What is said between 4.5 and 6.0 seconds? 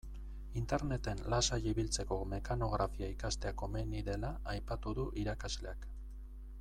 aipatu du irakasleak.